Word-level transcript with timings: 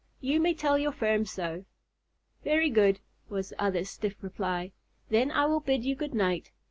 You 0.19 0.39
may 0.39 0.55
tell 0.55 0.79
your 0.79 0.93
firm 0.93 1.25
so." 1.27 1.65
"Very 2.43 2.71
good," 2.71 3.01
was 3.29 3.49
the 3.49 3.61
other's 3.63 3.91
stiff 3.91 4.23
reply. 4.23 4.71
"Then 5.09 5.29
I 5.29 5.45
will 5.45 5.59
bid 5.59 5.85
you 5.85 5.93
good 5.93 6.15
night. 6.15 6.49